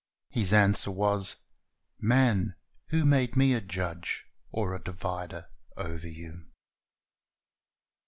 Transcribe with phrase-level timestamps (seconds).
[0.31, 1.35] His answer was,
[1.99, 2.55] "Man,
[2.87, 5.45] who made Me a judge or a divider
[5.77, 6.47] over you?"